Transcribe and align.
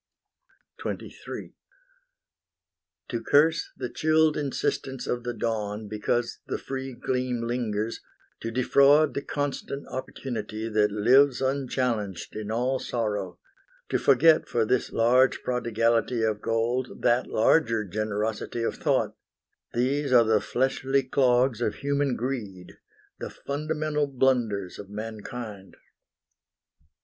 XXIII 0.83 1.53
To 3.09 3.21
curse 3.23 3.69
the 3.77 3.87
chilled 3.91 4.35
insistence 4.35 5.05
of 5.05 5.23
the 5.23 5.33
dawn 5.35 5.87
Because 5.87 6.39
the 6.47 6.57
free 6.57 6.93
gleam 6.95 7.43
lingers; 7.43 7.99
to 8.39 8.49
defraud 8.49 9.13
The 9.13 9.21
constant 9.21 9.85
opportunity 9.89 10.67
that 10.67 10.91
lives 10.91 11.39
Unchallenged 11.39 12.35
in 12.35 12.49
all 12.49 12.79
sorrow; 12.79 13.37
to 13.89 13.99
forget 13.99 14.47
For 14.49 14.65
this 14.65 14.91
large 14.91 15.43
prodigality 15.43 16.23
of 16.23 16.41
gold 16.41 17.03
That 17.03 17.27
larger 17.27 17.85
generosity 17.85 18.63
of 18.63 18.77
thought, 18.77 19.15
These 19.75 20.11
are 20.11 20.23
the 20.25 20.41
fleshly 20.41 21.03
clogs 21.03 21.61
of 21.61 21.75
human 21.75 22.15
greed, 22.15 22.79
The 23.19 23.29
fundamental 23.29 24.07
blunders 24.07 24.79
of 24.79 24.89
mankind. 24.89 25.77